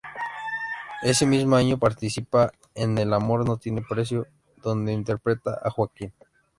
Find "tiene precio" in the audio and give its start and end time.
3.57-4.25